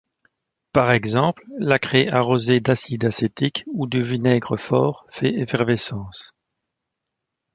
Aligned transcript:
Par 0.73 0.91
exemple, 0.93 1.45
la 1.59 1.77
craie 1.77 2.09
arrosée 2.11 2.59
d'acide 2.59 3.05
acétique 3.05 3.63
ou 3.67 3.85
de 3.85 4.01
vinaigre 4.01 4.57
fort 4.57 5.05
fait 5.11 5.35
effervescence. 5.39 6.33